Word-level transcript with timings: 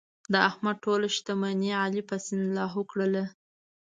د 0.31 0.33
احمد 0.49 0.75
ټوله 0.83 1.07
شتمني 1.15 1.71
علي 1.81 2.01
په 2.09 2.15
سیند 2.25 2.47
لاهو 2.57 2.81
کړله. 2.91 3.23